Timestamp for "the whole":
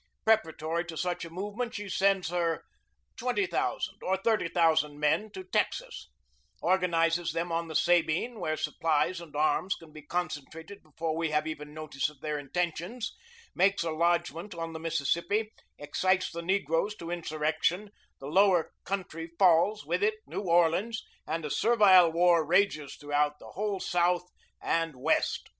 23.37-23.79